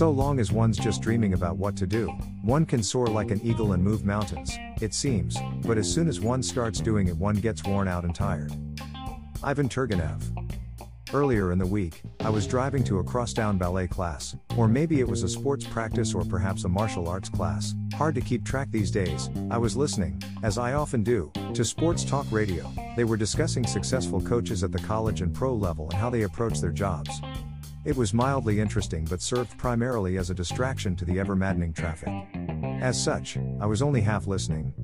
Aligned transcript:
So 0.00 0.10
long 0.10 0.40
as 0.40 0.50
one's 0.50 0.78
just 0.78 1.02
dreaming 1.02 1.34
about 1.34 1.58
what 1.58 1.76
to 1.76 1.86
do, 1.86 2.06
one 2.40 2.64
can 2.64 2.82
soar 2.82 3.06
like 3.08 3.30
an 3.30 3.38
eagle 3.44 3.74
and 3.74 3.84
move 3.84 4.02
mountains, 4.02 4.56
it 4.80 4.94
seems, 4.94 5.36
but 5.66 5.76
as 5.76 5.92
soon 5.92 6.08
as 6.08 6.22
one 6.22 6.42
starts 6.42 6.80
doing 6.80 7.08
it, 7.08 7.16
one 7.18 7.34
gets 7.34 7.62
worn 7.64 7.86
out 7.86 8.04
and 8.04 8.14
tired. 8.14 8.50
Ivan 9.42 9.68
Turgenev. 9.68 10.22
Earlier 11.12 11.52
in 11.52 11.58
the 11.58 11.66
week, 11.66 12.00
I 12.20 12.30
was 12.30 12.46
driving 12.46 12.82
to 12.84 13.00
a 13.00 13.04
crosstown 13.04 13.58
ballet 13.58 13.88
class, 13.88 14.34
or 14.56 14.68
maybe 14.68 15.00
it 15.00 15.06
was 15.06 15.22
a 15.22 15.28
sports 15.28 15.66
practice 15.66 16.14
or 16.14 16.24
perhaps 16.24 16.64
a 16.64 16.68
martial 16.70 17.06
arts 17.06 17.28
class. 17.28 17.74
Hard 17.92 18.14
to 18.14 18.22
keep 18.22 18.42
track 18.42 18.68
these 18.70 18.90
days. 18.90 19.28
I 19.50 19.58
was 19.58 19.76
listening, 19.76 20.22
as 20.42 20.56
I 20.56 20.72
often 20.72 21.02
do, 21.02 21.30
to 21.52 21.62
sports 21.62 22.04
talk 22.04 22.24
radio. 22.30 22.72
They 22.96 23.04
were 23.04 23.18
discussing 23.18 23.66
successful 23.66 24.22
coaches 24.22 24.64
at 24.64 24.72
the 24.72 24.78
college 24.78 25.20
and 25.20 25.34
pro 25.34 25.54
level 25.54 25.90
and 25.90 26.00
how 26.00 26.08
they 26.08 26.22
approach 26.22 26.58
their 26.58 26.72
jobs. 26.72 27.20
It 27.82 27.96
was 27.96 28.12
mildly 28.12 28.60
interesting 28.60 29.06
but 29.06 29.22
served 29.22 29.56
primarily 29.56 30.18
as 30.18 30.28
a 30.28 30.34
distraction 30.34 30.94
to 30.96 31.06
the 31.06 31.18
ever 31.18 31.34
maddening 31.34 31.72
traffic. 31.72 32.12
As 32.82 33.02
such, 33.02 33.38
I 33.58 33.64
was 33.64 33.80
only 33.80 34.02
half 34.02 34.26
listening. 34.26 34.74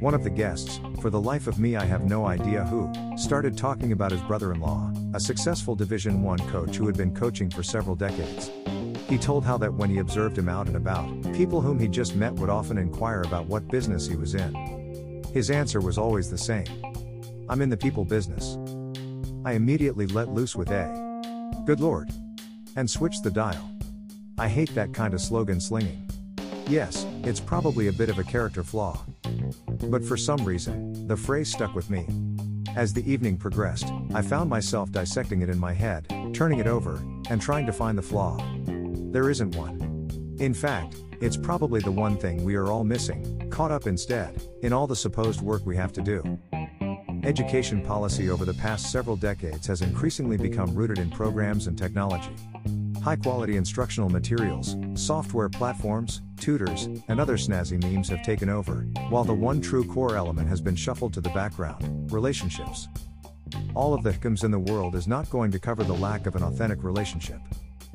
One 0.00 0.12
of 0.12 0.24
the 0.24 0.30
guests, 0.30 0.80
for 1.00 1.08
the 1.08 1.20
life 1.20 1.46
of 1.46 1.60
me 1.60 1.76
I 1.76 1.84
have 1.84 2.02
no 2.02 2.26
idea 2.26 2.64
who, 2.64 2.92
started 3.16 3.56
talking 3.56 3.92
about 3.92 4.10
his 4.10 4.20
brother-in-law, 4.22 4.92
a 5.14 5.20
successful 5.20 5.76
Division 5.76 6.20
1 6.24 6.38
coach 6.50 6.74
who 6.74 6.86
had 6.86 6.96
been 6.96 7.14
coaching 7.14 7.48
for 7.48 7.62
several 7.62 7.94
decades. 7.94 8.50
He 9.08 9.18
told 9.18 9.44
how 9.44 9.56
that 9.58 9.72
when 9.72 9.88
he 9.88 9.98
observed 9.98 10.36
him 10.36 10.48
out 10.48 10.66
and 10.66 10.76
about, 10.76 11.06
people 11.32 11.60
whom 11.60 11.78
he 11.78 11.86
just 11.86 12.16
met 12.16 12.32
would 12.34 12.50
often 12.50 12.76
inquire 12.76 13.22
about 13.22 13.46
what 13.46 13.68
business 13.68 14.08
he 14.08 14.16
was 14.16 14.34
in. 14.34 15.22
His 15.32 15.48
answer 15.48 15.80
was 15.80 15.96
always 15.96 16.28
the 16.28 16.38
same. 16.38 16.66
I'm 17.48 17.62
in 17.62 17.70
the 17.70 17.76
people 17.76 18.04
business. 18.04 18.58
I 19.44 19.52
immediately 19.52 20.08
let 20.08 20.30
loose 20.30 20.56
with 20.56 20.70
a 20.70 21.05
Good 21.64 21.80
lord. 21.80 22.10
And 22.76 22.88
switch 22.88 23.20
the 23.22 23.30
dial. 23.30 23.70
I 24.38 24.48
hate 24.48 24.74
that 24.74 24.92
kind 24.92 25.14
of 25.14 25.20
slogan 25.20 25.60
slinging. 25.60 26.08
Yes, 26.68 27.06
it's 27.22 27.40
probably 27.40 27.88
a 27.88 27.92
bit 27.92 28.08
of 28.08 28.18
a 28.18 28.24
character 28.24 28.62
flaw. 28.62 29.04
But 29.88 30.04
for 30.04 30.16
some 30.16 30.44
reason, 30.44 31.06
the 31.06 31.16
phrase 31.16 31.50
stuck 31.50 31.74
with 31.74 31.90
me. 31.90 32.06
As 32.76 32.92
the 32.92 33.10
evening 33.10 33.36
progressed, 33.36 33.90
I 34.14 34.20
found 34.20 34.50
myself 34.50 34.90
dissecting 34.92 35.42
it 35.42 35.48
in 35.48 35.58
my 35.58 35.72
head, 35.72 36.06
turning 36.34 36.58
it 36.58 36.66
over, 36.66 36.96
and 37.30 37.40
trying 37.40 37.66
to 37.66 37.72
find 37.72 37.96
the 37.96 38.02
flaw. 38.02 38.36
There 38.66 39.30
isn't 39.30 39.56
one. 39.56 40.36
In 40.38 40.52
fact, 40.52 40.96
it's 41.20 41.36
probably 41.36 41.80
the 41.80 41.90
one 41.90 42.18
thing 42.18 42.44
we 42.44 42.56
are 42.56 42.66
all 42.66 42.84
missing, 42.84 43.48
caught 43.50 43.70
up 43.70 43.86
instead, 43.86 44.42
in 44.62 44.72
all 44.72 44.86
the 44.86 44.94
supposed 44.94 45.40
work 45.40 45.64
we 45.64 45.76
have 45.76 45.92
to 45.94 46.02
do. 46.02 46.38
Education 47.26 47.82
policy 47.82 48.30
over 48.30 48.44
the 48.44 48.54
past 48.54 48.92
several 48.92 49.16
decades 49.16 49.66
has 49.66 49.82
increasingly 49.82 50.36
become 50.36 50.72
rooted 50.72 51.00
in 51.00 51.10
programs 51.10 51.66
and 51.66 51.76
technology. 51.76 52.30
High 53.02 53.16
quality 53.16 53.56
instructional 53.56 54.08
materials, 54.08 54.76
software 54.94 55.48
platforms, 55.48 56.22
tutors, 56.38 56.84
and 57.08 57.18
other 57.18 57.36
snazzy 57.36 57.82
memes 57.82 58.08
have 58.10 58.22
taken 58.22 58.48
over, 58.48 58.86
while 59.08 59.24
the 59.24 59.34
one 59.34 59.60
true 59.60 59.84
core 59.84 60.14
element 60.14 60.48
has 60.48 60.60
been 60.60 60.76
shuffled 60.76 61.12
to 61.14 61.20
the 61.20 61.30
background 61.30 62.12
relationships. 62.12 62.86
All 63.74 63.92
of 63.92 64.04
the 64.04 64.12
hiccups 64.12 64.44
in 64.44 64.52
the 64.52 64.60
world 64.60 64.94
is 64.94 65.08
not 65.08 65.28
going 65.28 65.50
to 65.50 65.58
cover 65.58 65.82
the 65.82 65.94
lack 65.94 66.26
of 66.26 66.36
an 66.36 66.44
authentic 66.44 66.84
relationship. 66.84 67.40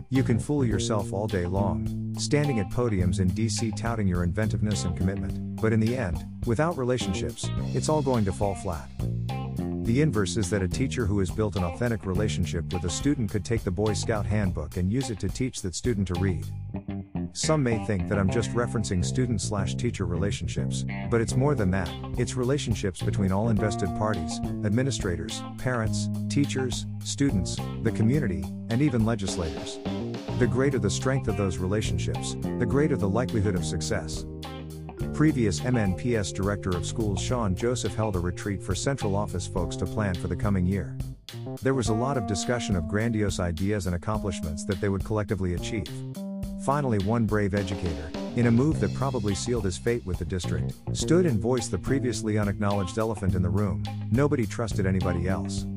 You 0.10 0.24
can 0.24 0.40
fool 0.40 0.66
yourself 0.66 1.14
all 1.14 1.26
day 1.26 1.46
long, 1.46 2.14
standing 2.20 2.60
at 2.60 2.70
podiums 2.70 3.22
in 3.22 3.32
DC 3.32 3.78
touting 3.78 4.10
your 4.10 4.26
inventiveness 4.26 4.84
and 4.84 4.98
commitment, 4.98 5.62
but 5.62 5.72
in 5.72 5.80
the 5.80 5.96
end, 5.96 6.26
without 6.46 6.78
relationships, 6.78 7.50
it's 7.74 7.88
all 7.88 8.02
going 8.02 8.26
to 8.26 8.34
fall 8.34 8.56
flat. 8.56 8.90
The 9.84 10.02
inverse 10.02 10.38
is 10.38 10.50
that 10.52 10.62
a 10.62 10.68
teacher 10.68 11.08
who 11.08 11.18
has 11.20 11.32
built 11.32 11.56
an 11.56 11.64
authentic 11.64 12.06
relationship 12.06 12.72
with 12.72 12.84
a 12.84 12.90
student 12.90 13.32
could 13.32 13.44
take 13.44 13.64
the 13.64 13.72
Boy 13.72 13.94
Scout 13.94 14.28
handbook 14.28 14.78
and 14.78 14.94
use 14.94 15.10
it 15.10 15.20
to 15.22 15.28
teach 15.28 15.62
that 15.64 15.74
student 15.74 16.08
to 16.10 16.20
read. 16.20 16.46
Some 17.34 17.64
may 17.64 17.84
think 17.86 18.08
that 18.08 18.20
I'm 18.20 18.30
just 18.30 18.52
referencing 18.52 19.04
student 19.04 19.42
slash 19.42 19.74
teacher 19.74 20.06
relationships, 20.06 20.86
but 21.10 21.20
it's 21.20 21.36
more 21.36 21.56
than 21.56 21.72
that. 21.72 21.90
It's 22.18 22.36
relationships 22.36 23.02
between 23.02 23.32
all 23.32 23.50
invested 23.50 23.90
parties, 23.98 24.40
administrators, 24.64 25.42
parents, 25.58 26.10
teachers, 26.30 26.86
students, 27.04 27.58
the 27.82 27.92
community, 27.92 28.44
and 28.70 28.84
even 28.84 29.04
legislators. 29.04 29.80
The 30.38 30.48
greater 30.48 30.78
the 30.78 30.90
strength 30.90 31.28
of 31.28 31.38
those 31.38 31.58
relationships, 31.58 32.36
the 32.60 32.68
greater 32.68 32.98
the 32.98 33.10
likelihood 33.10 33.56
of 33.56 33.66
success. 33.66 34.26
Previous 35.22 35.60
MNPS 35.60 36.34
Director 36.34 36.72
of 36.72 36.84
Schools 36.84 37.22
Shawn 37.22 37.54
Joseph 37.56 37.94
held 37.94 38.16
a 38.16 38.20
retreat 38.20 38.60
for 38.60 38.74
central 38.74 39.16
office 39.16 39.46
folks 39.46 39.76
to 39.76 39.86
plan 39.86 40.16
for 40.16 40.28
the 40.28 40.36
coming 40.36 40.66
year. 40.66 40.98
There 41.62 41.76
was 41.76 41.90
a 41.90 41.94
lot 41.94 42.18
of 42.18 42.26
discussion 42.26 42.76
of 42.76 42.88
grandiose 42.88 43.40
ideas 43.40 43.86
and 43.86 43.96
accomplishments 43.96 44.66
that 44.66 44.82
they 44.82 44.90
would 44.90 45.06
collectively 45.06 45.54
achieve. 45.54 45.86
Finally, 46.66 46.98
one 47.06 47.28
brave 47.28 47.54
educator, 47.54 48.10
in 48.36 48.48
a 48.48 48.52
move 48.52 48.80
that 48.80 48.96
probably 48.96 49.36
sealed 49.36 49.66
his 49.66 49.78
fate 49.78 50.04
with 50.08 50.18
the 50.18 50.26
district, 50.26 50.74
stood 50.94 51.28
and 51.28 51.40
voiced 51.40 51.70
the 51.70 51.78
previously 51.78 52.40
unacknowledged 52.40 52.98
elephant 52.98 53.36
in 53.36 53.44
the 53.44 53.48
room 53.48 53.84
nobody 54.12 54.48
trusted 54.48 54.88
anybody 54.88 55.28
else. 55.28 55.68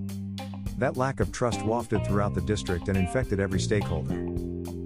That 0.79 0.97
lack 0.97 1.21
of 1.21 1.33
trust 1.33 1.61
wafted 1.67 2.07
throughout 2.07 2.35
the 2.35 2.41
district 2.41 2.89
and 2.89 2.97
infected 2.97 3.41
every 3.41 3.61
stakeholder. 3.61 4.25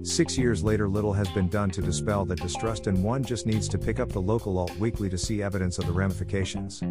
Six 0.09 0.39
years 0.39 0.63
later, 0.63 0.89
little 0.89 1.13
has 1.13 1.29
been 1.29 1.47
done 1.49 1.69
to 1.69 1.83
dispel 1.83 2.25
that 2.25 2.41
distrust, 2.41 2.87
and 2.87 3.03
one 3.03 3.23
just 3.23 3.45
needs 3.45 3.69
to 3.69 3.77
pick 3.77 3.99
up 3.99 4.11
the 4.11 4.19
local 4.19 4.57
alt 4.57 4.75
weekly 4.77 5.07
to 5.07 5.19
see 5.19 5.43
evidence 5.43 5.77
of 5.77 5.85
the 5.85 5.91
ramifications. 5.91 6.81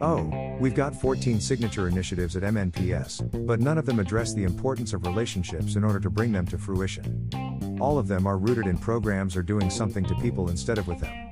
Oh, 0.00 0.56
we've 0.60 0.74
got 0.74 0.94
14 0.94 1.40
signature 1.40 1.88
initiatives 1.88 2.36
at 2.36 2.44
MNPS, 2.44 3.46
but 3.46 3.58
none 3.58 3.78
of 3.78 3.84
them 3.84 3.98
address 3.98 4.32
the 4.32 4.44
importance 4.44 4.94
of 4.94 5.04
relationships 5.04 5.74
in 5.74 5.82
order 5.82 5.98
to 5.98 6.08
bring 6.08 6.30
them 6.30 6.46
to 6.46 6.56
fruition. 6.56 7.28
All 7.80 7.98
of 7.98 8.06
them 8.06 8.28
are 8.28 8.38
rooted 8.38 8.68
in 8.68 8.78
programs 8.78 9.36
or 9.36 9.42
doing 9.42 9.68
something 9.68 10.04
to 10.04 10.14
people 10.14 10.48
instead 10.48 10.78
of 10.78 10.86
with 10.86 11.00
them. 11.00 11.30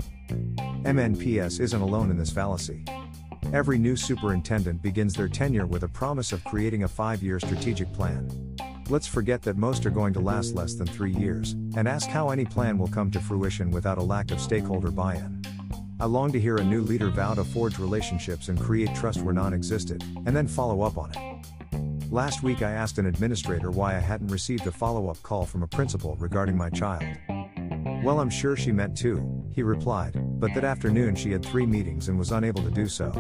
MNPS 0.83 1.61
isn't 1.61 1.81
alone 1.81 2.11
in 2.11 2.19
this 2.19 2.33
fallacy. 2.33 2.85
Every 3.53 3.79
new 3.79 3.95
superintendent 3.95 4.83
begins 4.83 5.15
their 5.15 5.29
tenure 5.29 5.67
with 5.67 5.85
a 5.85 5.89
promise 5.89 6.33
of 6.33 6.43
creating 6.43 6.83
a 6.83 6.89
five 6.89 7.23
year 7.23 7.39
strategic 7.39 7.93
plan. 7.93 8.29
Let's 8.91 9.07
forget 9.07 9.41
that 9.43 9.57
most 9.57 9.87
are 9.87 9.91
going 9.91 10.13
to 10.13 10.21
last 10.21 10.55
less 10.55 10.75
than 10.75 10.87
three 10.87 11.13
years, 11.13 11.53
and 11.75 11.89
ask 11.89 12.07
how 12.09 12.29
any 12.29 12.45
plan 12.45 12.77
will 12.77 12.89
come 12.89 13.11
to 13.13 13.19
fruition 13.19 13.71
without 13.71 13.97
a 13.97 14.03
lack 14.03 14.31
of 14.31 14.41
stakeholder 14.41 14.91
buy 14.91 15.15
in. 15.15 15.43
I 15.99 16.05
long 16.05 16.31
to 16.33 16.41
hear 16.41 16.57
a 16.57 16.65
new 16.65 16.83
leader 16.83 17.09
vow 17.09 17.33
to 17.33 17.45
forge 17.45 17.79
relationships 17.79 18.49
and 18.49 18.61
create 18.61 18.95
trust 18.95 19.23
where 19.23 19.33
none 19.33 19.55
existed, 19.55 20.05
and 20.27 20.37
then 20.37 20.47
follow 20.47 20.83
up 20.83 20.99
on 20.99 21.13
it. 21.15 22.13
Last 22.13 22.43
week 22.43 22.61
I 22.61 22.73
asked 22.73 22.99
an 22.99 23.07
administrator 23.07 23.71
why 23.71 23.97
I 23.97 24.01
hadn't 24.01 24.29
received 24.29 24.67
a 24.67 24.71
follow 24.71 25.09
up 25.09 25.23
call 25.23 25.47
from 25.47 25.63
a 25.63 25.69
principal 25.69 26.17
regarding 26.17 26.57
my 26.57 26.69
child. 26.69 27.05
Well, 28.05 28.21
I'm 28.21 28.29
sure 28.29 28.55
she 28.55 28.71
meant 28.71 28.99
to, 28.99 29.45
he 29.55 29.63
replied, 29.63 30.13
but 30.39 30.53
that 30.53 30.65
afternoon 30.65 31.15
she 31.15 31.33
had 31.33 31.43
three 31.43 31.65
meetings 31.65 32.09
and 32.09 32.19
was 32.19 32.33
unable 32.33 32.63
to 32.63 32.71
do 32.71 32.87
so. 32.87 33.11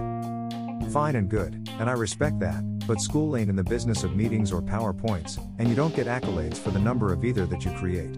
Fine 0.93 1.17
and 1.17 1.31
good, 1.31 1.67
and 1.81 1.89
I 1.89 1.95
respect 1.95 2.39
that, 2.41 2.63
but 2.87 3.00
school 3.00 3.37
ain't 3.37 3.50
in 3.50 3.56
the 3.56 3.65
business 3.65 4.05
of 4.05 4.17
meetings 4.17 4.53
or 4.53 4.61
PowerPoints, 4.61 5.39
and 5.59 5.69
you 5.69 5.75
don't 5.75 5.97
get 5.97 6.06
accolades 6.06 6.56
for 6.56 6.71
the 6.71 6.78
number 6.78 7.12
of 7.12 7.25
either 7.25 7.47
that 7.47 7.65
you 7.65 7.72
create. 7.72 8.17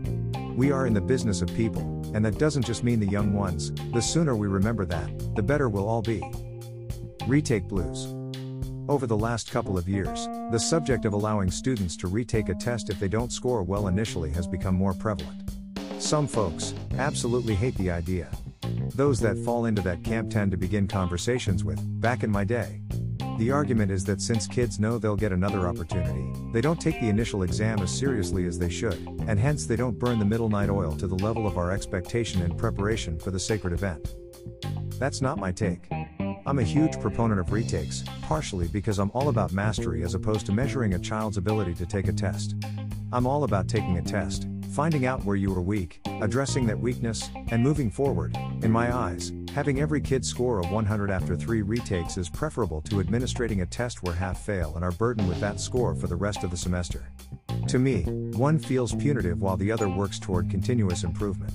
We 0.56 0.72
are 0.72 0.87
in 0.87 0.94
the 0.94 1.00
business 1.00 1.43
of 1.43 1.54
people, 1.54 1.82
and 2.15 2.25
that 2.25 2.38
doesn't 2.38 2.65
just 2.65 2.82
mean 2.82 3.00
the 3.00 3.06
young 3.06 3.32
ones, 3.32 3.72
the 3.93 4.00
sooner 4.00 4.34
we 4.34 4.49
remember 4.49 4.84
that, 4.87 5.34
the 5.37 5.43
better 5.43 5.69
we'll 5.69 5.88
all 5.88 6.03
be. 6.03 6.22
Retake 7.26 7.69
Blues. 7.69 8.06
Over 8.88 9.06
the 9.06 9.16
last 9.16 9.50
couple 9.50 9.76
of 9.76 9.88
years, 9.88 10.26
the 10.53 10.59
subject 10.59 11.05
of 11.05 11.12
allowing 11.12 11.50
students 11.50 11.97
to 11.99 12.06
retake 12.06 12.49
a 12.49 12.55
test 12.55 12.88
if 12.88 13.00
they 13.00 13.09
don't 13.09 13.32
score 13.32 13.62
well 13.62 13.88
initially 13.88 14.31
has 14.31 14.47
become 14.47 14.75
more 14.75 14.94
prevalent. 14.94 15.50
Some 15.99 16.26
folks 16.26 16.72
absolutely 16.99 17.55
hate 17.55 17.76
the 17.78 17.91
idea. 17.91 18.28
Those 18.94 19.19
that 19.21 19.38
fall 19.38 19.65
into 19.66 19.82
that 19.82 20.05
camp 20.05 20.31
tend 20.31 20.53
to 20.53 20.56
begin 20.56 20.87
conversations 20.87 21.65
with, 21.65 21.81
back 22.00 22.22
in 22.22 22.31
my 22.31 22.44
day. 22.44 22.81
The 23.39 23.51
argument 23.51 23.91
is 23.91 24.03
that 24.05 24.23
since 24.23 24.47
kids 24.47 24.81
know 24.81 24.99
they'll 24.99 25.15
get 25.15 25.31
another 25.31 25.69
opportunity, 25.69 26.33
they 26.55 26.62
don't 26.62 26.81
take 26.81 26.99
the 27.00 27.11
initial 27.11 27.43
exam 27.43 27.81
as 27.81 27.97
seriously 27.97 28.47
as 28.47 28.59
they 28.59 28.71
should, 28.71 29.06
and 29.27 29.38
hence 29.38 29.67
they 29.67 29.77
don't 29.77 29.99
burn 29.99 30.19
the 30.19 30.25
middle 30.25 30.49
night 30.49 30.71
oil 30.71 30.93
to 30.97 31.06
the 31.06 31.17
level 31.17 31.47
of 31.47 31.59
our 31.59 31.71
expectation 31.71 32.41
in 32.41 32.56
preparation 32.56 33.19
for 33.19 33.31
the 33.31 33.38
sacred 33.38 33.75
event. 33.75 34.15
That's 34.99 35.21
not 35.21 35.37
my 35.37 35.53
take. 35.53 35.87
I'm 36.47 36.61
a 36.61 36.62
huge 36.62 36.99
proponent 36.99 37.38
of 37.38 37.53
retakes, 37.53 38.05
partially 38.23 38.69
because 38.69 38.99
I'm 38.99 39.11
all 39.12 39.29
about 39.29 39.53
mastery 39.53 40.03
as 40.03 40.15
opposed 40.15 40.47
to 40.47 40.53
measuring 40.53 40.94
a 40.94 40.99
child's 40.99 41.37
ability 41.37 41.75
to 41.75 41.85
take 41.85 42.09
a 42.09 42.15
test. 42.15 42.55
I'm 43.12 43.27
all 43.27 43.44
about 43.44 43.69
taking 43.69 43.99
a 43.99 44.03
test, 44.03 44.49
finding 44.71 45.05
out 45.05 45.25
where 45.25 45.37
you 45.37 45.55
are 45.55 45.61
weak, 45.61 46.00
addressing 46.23 46.67
that 46.69 46.81
weakness, 46.81 47.29
and 47.49 47.62
moving 47.62 47.91
forward. 47.91 48.35
In 48.62 48.71
my 48.71 48.94
eyes, 48.97 49.32
having 49.56 49.81
every 49.81 50.03
kid 50.03 50.23
score 50.23 50.58
a 50.58 50.67
100 50.67 51.11
after 51.11 51.35
three 51.35 51.62
retakes 51.62 52.19
is 52.19 52.29
preferable 52.29 52.82
to 52.82 53.00
administrating 53.00 53.62
a 53.62 53.67
test 53.67 54.03
where 54.03 54.14
half 54.14 54.38
fail 54.38 54.75
and 54.75 54.85
are 54.85 54.93
burdened 54.93 55.26
with 55.26 55.41
that 55.41 55.58
score 55.58 55.94
for 55.94 56.08
the 56.08 56.14
rest 56.14 56.44
of 56.44 56.50
the 56.50 56.56
semester. 56.58 57.08
To 57.69 57.79
me, 57.79 58.03
one 58.37 58.58
feels 58.58 58.94
punitive 58.94 59.41
while 59.41 59.56
the 59.56 59.73
other 59.73 59.88
works 59.88 60.19
toward 60.19 60.50
continuous 60.50 61.05
improvement. 61.05 61.55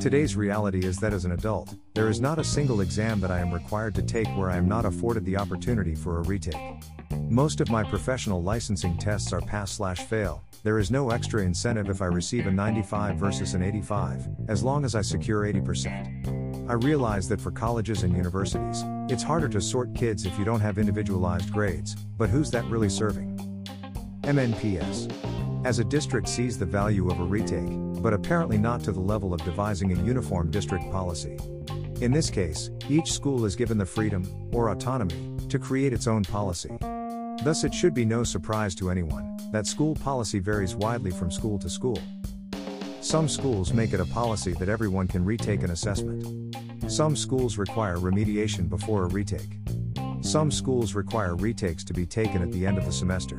Today's 0.00 0.36
reality 0.36 0.84
is 0.84 0.98
that 0.98 1.12
as 1.12 1.24
an 1.24 1.32
adult, 1.32 1.74
there 1.92 2.08
is 2.08 2.20
not 2.20 2.38
a 2.38 2.44
single 2.44 2.82
exam 2.82 3.18
that 3.18 3.32
I 3.32 3.40
am 3.40 3.52
required 3.52 3.96
to 3.96 4.02
take 4.02 4.28
where 4.36 4.48
I 4.48 4.56
am 4.56 4.68
not 4.68 4.84
afforded 4.84 5.24
the 5.24 5.38
opportunity 5.38 5.96
for 5.96 6.18
a 6.18 6.22
retake. 6.22 6.84
Most 7.28 7.60
of 7.60 7.68
my 7.68 7.82
professional 7.82 8.44
licensing 8.44 8.96
tests 8.96 9.32
are 9.32 9.40
pass 9.40 9.72
slash 9.72 9.98
fail, 9.98 10.44
there 10.62 10.78
is 10.78 10.92
no 10.92 11.10
extra 11.10 11.42
incentive 11.42 11.90
if 11.90 12.00
I 12.00 12.06
receive 12.06 12.46
a 12.46 12.50
95 12.52 13.16
versus 13.16 13.54
an 13.54 13.62
85, 13.62 14.28
as 14.48 14.62
long 14.62 14.84
as 14.84 14.94
I 14.94 15.02
secure 15.02 15.44
80%. 15.44 16.37
I 16.68 16.74
realize 16.74 17.26
that 17.30 17.40
for 17.40 17.50
colleges 17.50 18.02
and 18.02 18.14
universities, 18.14 18.84
it's 19.08 19.22
harder 19.22 19.48
to 19.48 19.60
sort 19.60 19.94
kids 19.94 20.26
if 20.26 20.38
you 20.38 20.44
don't 20.44 20.60
have 20.60 20.76
individualized 20.76 21.50
grades, 21.50 21.94
but 22.18 22.28
who's 22.28 22.50
that 22.50 22.66
really 22.66 22.90
serving? 22.90 23.38
MNPS. 24.24 25.10
As 25.64 25.78
a 25.78 25.84
district 25.84 26.28
sees 26.28 26.58
the 26.58 26.66
value 26.66 27.10
of 27.10 27.20
a 27.20 27.24
retake, 27.24 27.70
but 28.02 28.12
apparently 28.12 28.58
not 28.58 28.84
to 28.84 28.92
the 28.92 29.00
level 29.00 29.32
of 29.32 29.42
devising 29.44 29.92
a 29.92 30.02
uniform 30.02 30.50
district 30.50 30.84
policy. 30.92 31.38
In 32.02 32.12
this 32.12 32.28
case, 32.28 32.68
each 32.90 33.12
school 33.12 33.46
is 33.46 33.56
given 33.56 33.78
the 33.78 33.86
freedom, 33.86 34.28
or 34.52 34.68
autonomy, 34.68 35.38
to 35.48 35.58
create 35.58 35.94
its 35.94 36.06
own 36.06 36.22
policy. 36.22 36.76
Thus, 37.44 37.64
it 37.64 37.72
should 37.72 37.94
be 37.94 38.04
no 38.04 38.24
surprise 38.24 38.74
to 38.74 38.90
anyone 38.90 39.38
that 39.52 39.66
school 39.66 39.94
policy 39.94 40.38
varies 40.38 40.76
widely 40.76 41.12
from 41.12 41.30
school 41.30 41.58
to 41.60 41.70
school. 41.70 41.98
Some 43.00 43.26
schools 43.26 43.72
make 43.72 43.94
it 43.94 44.00
a 44.00 44.04
policy 44.04 44.52
that 44.58 44.68
everyone 44.68 45.08
can 45.08 45.24
retake 45.24 45.62
an 45.62 45.70
assessment. 45.70 46.47
Some 46.88 47.16
schools 47.16 47.58
require 47.58 47.98
remediation 47.98 48.66
before 48.66 49.04
a 49.04 49.08
retake. 49.08 49.58
Some 50.22 50.50
schools 50.50 50.94
require 50.94 51.36
retakes 51.36 51.84
to 51.84 51.92
be 51.92 52.06
taken 52.06 52.40
at 52.40 52.50
the 52.50 52.66
end 52.66 52.78
of 52.78 52.86
the 52.86 52.92
semester. 52.92 53.36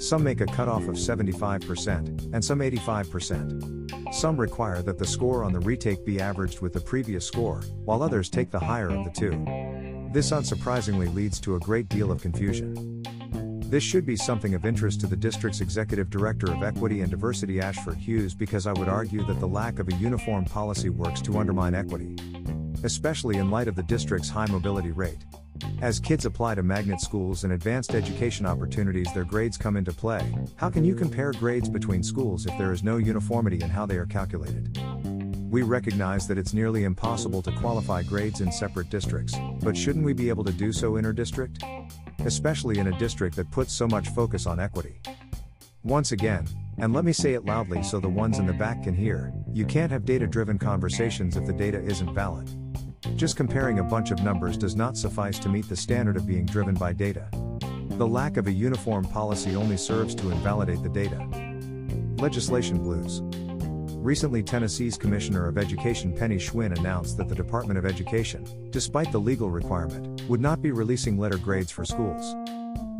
Some 0.00 0.24
make 0.24 0.40
a 0.40 0.46
cutoff 0.46 0.88
of 0.88 0.96
75%, 0.96 2.34
and 2.34 2.44
some 2.44 2.58
85%. 2.58 4.12
Some 4.12 4.36
require 4.36 4.82
that 4.82 4.98
the 4.98 5.06
score 5.06 5.44
on 5.44 5.52
the 5.52 5.60
retake 5.60 6.04
be 6.04 6.20
averaged 6.20 6.60
with 6.60 6.72
the 6.72 6.80
previous 6.80 7.24
score, 7.24 7.60
while 7.84 8.02
others 8.02 8.28
take 8.28 8.50
the 8.50 8.58
higher 8.58 8.90
of 8.90 9.04
the 9.04 9.12
two. 9.12 9.30
This 10.12 10.32
unsurprisingly 10.32 11.14
leads 11.14 11.38
to 11.40 11.54
a 11.54 11.60
great 11.60 11.88
deal 11.88 12.10
of 12.10 12.20
confusion. 12.20 13.04
This 13.70 13.84
should 13.84 14.04
be 14.04 14.16
something 14.16 14.54
of 14.54 14.66
interest 14.66 15.00
to 15.00 15.06
the 15.06 15.16
district's 15.16 15.60
Executive 15.60 16.10
Director 16.10 16.52
of 16.52 16.64
Equity 16.64 17.00
and 17.00 17.10
Diversity 17.10 17.60
Ashford 17.60 17.96
Hughes 17.96 18.34
because 18.34 18.66
I 18.66 18.72
would 18.72 18.88
argue 18.88 19.24
that 19.26 19.38
the 19.38 19.48
lack 19.48 19.78
of 19.78 19.88
a 19.88 19.94
uniform 19.94 20.44
policy 20.44 20.90
works 20.90 21.22
to 21.22 21.38
undermine 21.38 21.76
equity. 21.76 22.16
Especially 22.84 23.38
in 23.38 23.50
light 23.50 23.68
of 23.68 23.76
the 23.76 23.82
district's 23.82 24.28
high 24.28 24.46
mobility 24.46 24.90
rate. 24.90 25.24
As 25.80 26.00
kids 26.00 26.26
apply 26.26 26.56
to 26.56 26.62
magnet 26.62 27.00
schools 27.00 27.44
and 27.44 27.52
advanced 27.52 27.94
education 27.94 28.46
opportunities, 28.46 29.12
their 29.12 29.24
grades 29.24 29.56
come 29.56 29.76
into 29.76 29.92
play. 29.92 30.34
How 30.56 30.70
can 30.70 30.84
you 30.84 30.94
compare 30.94 31.32
grades 31.32 31.68
between 31.68 32.02
schools 32.02 32.46
if 32.46 32.56
there 32.58 32.72
is 32.72 32.82
no 32.82 32.96
uniformity 32.96 33.60
in 33.62 33.70
how 33.70 33.86
they 33.86 33.96
are 33.96 34.06
calculated? 34.06 34.78
We 35.50 35.62
recognize 35.62 36.26
that 36.28 36.38
it's 36.38 36.54
nearly 36.54 36.84
impossible 36.84 37.42
to 37.42 37.52
qualify 37.52 38.02
grades 38.02 38.40
in 38.40 38.50
separate 38.50 38.90
districts, 38.90 39.34
but 39.62 39.76
shouldn't 39.76 40.04
we 40.04 40.14
be 40.14 40.28
able 40.30 40.44
to 40.44 40.52
do 40.52 40.72
so 40.72 40.96
inter-district? 40.96 41.62
especially 42.26 42.78
in 42.78 42.86
a 42.88 42.98
district 42.98 43.36
that 43.36 43.50
puts 43.50 43.72
so 43.72 43.86
much 43.86 44.08
focus 44.10 44.46
on 44.46 44.60
equity. 44.60 45.00
Once 45.82 46.12
again, 46.12 46.46
and 46.78 46.92
let 46.92 47.04
me 47.04 47.12
say 47.12 47.34
it 47.34 47.44
loudly 47.44 47.82
so 47.82 47.98
the 47.98 48.08
ones 48.08 48.38
in 48.38 48.46
the 48.46 48.52
back 48.52 48.84
can 48.84 48.94
hear, 48.94 49.32
you 49.52 49.64
can't 49.64 49.90
have 49.90 50.04
data 50.04 50.26
driven 50.26 50.58
conversations 50.58 51.36
if 51.36 51.44
the 51.46 51.52
data 51.52 51.82
isn't 51.82 52.14
valid. 52.14 52.48
Just 53.16 53.36
comparing 53.36 53.78
a 53.78 53.84
bunch 53.84 54.10
of 54.10 54.22
numbers 54.22 54.56
does 54.56 54.76
not 54.76 54.96
suffice 54.96 55.38
to 55.40 55.48
meet 55.48 55.68
the 55.68 55.76
standard 55.76 56.16
of 56.16 56.26
being 56.26 56.46
driven 56.46 56.74
by 56.74 56.92
data. 56.92 57.28
The 57.90 58.06
lack 58.06 58.36
of 58.36 58.46
a 58.46 58.52
uniform 58.52 59.04
policy 59.04 59.54
only 59.54 59.76
serves 59.76 60.14
to 60.16 60.30
invalidate 60.30 60.82
the 60.82 60.88
data. 60.88 61.26
Legislation 62.22 62.78
blues. 62.78 63.20
Recently, 63.96 64.42
Tennessee's 64.42 64.96
Commissioner 64.96 65.46
of 65.46 65.58
Education 65.58 66.12
Penny 66.12 66.36
Schwinn 66.36 66.76
announced 66.78 67.16
that 67.18 67.28
the 67.28 67.34
Department 67.34 67.78
of 67.78 67.86
Education, 67.86 68.44
despite 68.70 69.12
the 69.12 69.20
legal 69.20 69.50
requirement, 69.50 70.22
would 70.28 70.40
not 70.40 70.62
be 70.62 70.72
releasing 70.72 71.18
letter 71.18 71.38
grades 71.38 71.70
for 71.70 71.84
schools. 71.84 72.34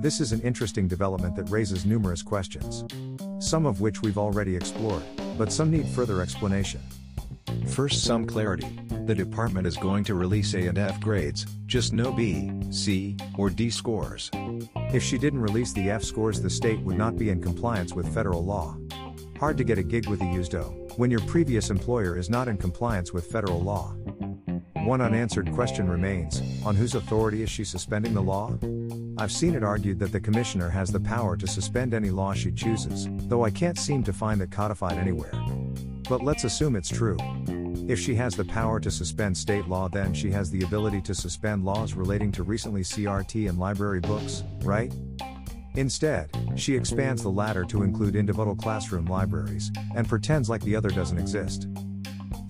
This 0.00 0.20
is 0.20 0.32
an 0.32 0.40
interesting 0.42 0.86
development 0.86 1.34
that 1.36 1.50
raises 1.50 1.86
numerous 1.86 2.22
questions. 2.22 2.84
Some 3.38 3.66
of 3.66 3.80
which 3.80 4.02
we've 4.02 4.18
already 4.18 4.54
explored, 4.54 5.02
but 5.38 5.52
some 5.52 5.70
need 5.70 5.86
further 5.86 6.20
explanation. 6.20 6.80
First, 7.68 8.04
some 8.04 8.26
clarity. 8.26 8.68
The 9.06 9.14
department 9.14 9.66
is 9.66 9.76
going 9.76 10.04
to 10.04 10.14
release 10.14 10.54
A 10.54 10.66
and 10.66 10.78
F 10.78 11.00
grades, 11.00 11.46
just 11.66 11.92
no 11.92 12.12
B, 12.12 12.52
C, 12.70 13.16
or 13.36 13.50
D 13.50 13.70
scores. 13.70 14.30
If 14.92 15.02
she 15.02 15.18
didn't 15.18 15.40
release 15.40 15.72
the 15.72 15.90
F 15.90 16.02
scores, 16.02 16.40
the 16.40 16.50
state 16.50 16.80
would 16.80 16.96
not 16.96 17.16
be 17.16 17.30
in 17.30 17.42
compliance 17.42 17.94
with 17.94 18.12
federal 18.14 18.44
law. 18.44 18.76
Hard 19.38 19.58
to 19.58 19.64
get 19.64 19.78
a 19.78 19.82
gig 19.82 20.08
with 20.08 20.20
a 20.20 20.24
USDO 20.24 20.98
when 20.98 21.10
your 21.10 21.20
previous 21.20 21.70
employer 21.70 22.16
is 22.16 22.30
not 22.30 22.48
in 22.48 22.56
compliance 22.56 23.12
with 23.12 23.26
federal 23.26 23.60
law. 23.60 23.94
One 24.84 25.00
unanswered 25.00 25.52
question 25.52 25.88
remains 25.88 26.42
on 26.64 26.76
whose 26.76 26.94
authority 26.94 27.42
is 27.42 27.50
she 27.50 27.64
suspending 27.64 28.14
the 28.14 28.22
law? 28.22 28.58
I've 29.18 29.32
seen 29.32 29.54
it 29.54 29.62
argued 29.62 29.98
that 30.00 30.12
the 30.12 30.20
commissioner 30.20 30.68
has 30.68 30.90
the 30.90 31.00
power 31.00 31.36
to 31.36 31.46
suspend 31.46 31.94
any 31.94 32.10
law 32.10 32.34
she 32.34 32.50
chooses, 32.50 33.08
though 33.28 33.44
I 33.44 33.50
can't 33.50 33.78
seem 33.78 34.02
to 34.04 34.12
find 34.12 34.40
it 34.42 34.50
codified 34.50 34.98
anywhere. 34.98 35.32
But 36.12 36.22
let's 36.22 36.44
assume 36.44 36.76
it's 36.76 36.90
true. 36.90 37.16
If 37.88 37.98
she 37.98 38.14
has 38.16 38.36
the 38.36 38.44
power 38.44 38.78
to 38.78 38.90
suspend 38.90 39.34
state 39.34 39.66
law, 39.66 39.88
then 39.88 40.12
she 40.12 40.30
has 40.30 40.50
the 40.50 40.62
ability 40.62 41.00
to 41.00 41.14
suspend 41.14 41.64
laws 41.64 41.94
relating 41.94 42.30
to 42.32 42.42
recently 42.42 42.82
CRT 42.82 43.48
and 43.48 43.58
library 43.58 44.00
books, 44.00 44.44
right? 44.58 44.92
Instead, 45.74 46.28
she 46.54 46.76
expands 46.76 47.22
the 47.22 47.30
latter 47.30 47.64
to 47.64 47.82
include 47.82 48.14
individual 48.14 48.54
classroom 48.54 49.06
libraries, 49.06 49.72
and 49.96 50.06
pretends 50.06 50.50
like 50.50 50.60
the 50.64 50.76
other 50.76 50.90
doesn't 50.90 51.16
exist. 51.16 51.66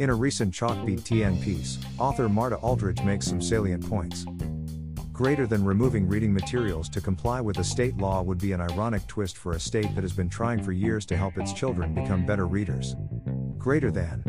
In 0.01 0.11
a 0.11 0.15
recent 0.15 0.53
Chalkbeat 0.53 1.03
TN 1.03 1.41
piece, 1.41 1.79
author 2.01 2.29
Marta 2.29 2.57
Aldrich 2.57 3.05
makes 3.05 3.29
some 3.29 3.41
salient 3.41 3.89
points. 3.89 4.27
Greater 5.13 5.47
than 5.47 5.65
removing 5.65 6.09
reading 6.09 6.35
materials 6.35 6.89
to 6.89 7.01
comply 7.01 7.41
with 7.41 7.59
a 7.59 7.65
state 7.65 7.97
law 7.97 8.23
would 8.23 8.39
be 8.39 8.51
an 8.51 8.61
ironic 8.61 9.07
twist 9.07 9.37
for 9.39 9.53
a 9.53 9.61
state 9.61 9.95
that 9.95 10.03
has 10.03 10.13
been 10.13 10.29
trying 10.29 10.61
for 10.61 10.73
years 10.73 11.07
to 11.07 11.17
help 11.17 11.39
its 11.39 11.53
children 11.53 11.95
become 11.95 12.27
better 12.27 12.49
readers. 12.49 12.97
Greater 13.63 13.93
than 13.93 14.25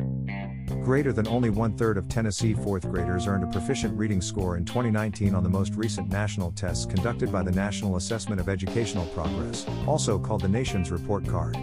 Greater 0.83 1.11
than 1.11 1.27
only 1.27 1.49
one 1.49 1.75
third 1.75 1.97
of 1.97 2.07
Tennessee 2.07 2.53
fourth 2.53 2.87
graders 2.87 3.25
earned 3.25 3.43
a 3.43 3.47
proficient 3.47 3.97
reading 3.97 4.21
score 4.21 4.57
in 4.57 4.63
2019 4.63 5.33
on 5.33 5.41
the 5.41 5.49
most 5.49 5.73
recent 5.73 6.07
national 6.07 6.51
tests 6.51 6.85
conducted 6.85 7.31
by 7.31 7.41
the 7.41 7.51
National 7.51 7.95
Assessment 7.95 8.39
of 8.39 8.47
Educational 8.47 9.07
Progress, 9.07 9.65
also 9.87 10.19
called 10.19 10.41
the 10.41 10.47
Nation's 10.47 10.91
Report 10.91 11.27
Card. 11.27 11.55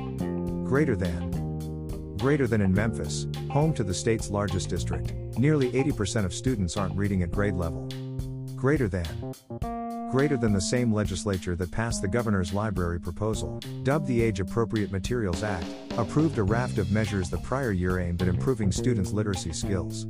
Greater 0.64 0.96
than. 0.96 2.17
Greater 2.19 2.49
than 2.49 2.61
in 2.61 2.75
Memphis, 2.75 3.28
home 3.52 3.72
to 3.75 3.84
the 3.84 3.94
state's 3.94 4.31
largest 4.31 4.69
district, 4.69 5.12
nearly 5.38 5.70
80% 5.70 6.25
of 6.25 6.34
students 6.34 6.76
aren't 6.76 6.96
reading 6.96 7.22
at 7.22 7.31
grade 7.31 7.55
level. 7.55 7.88
Greater 8.56 8.88
than 8.88 9.06
greater 10.10 10.36
than 10.36 10.52
the 10.52 10.60
same 10.60 10.92
legislature 10.92 11.54
that 11.54 11.70
passed 11.70 12.02
the 12.02 12.08
governor's 12.08 12.52
library 12.52 12.98
proposal, 12.98 13.60
dubbed 13.84 14.08
the 14.08 14.20
Age 14.20 14.40
Appropriate 14.40 14.90
Materials 14.90 15.44
Act, 15.44 15.67
approved 15.96 16.36
a 16.38 16.43
raft 16.43 16.79
of 16.79 16.90
measures 16.90 17.31
the 17.31 17.38
prior 17.38 17.70
year 17.70 18.00
aimed 18.00 18.20
at 18.20 18.29
improving 18.29 18.72
students' 18.72 19.12
literacy 19.12 19.52
skills. 19.52 20.06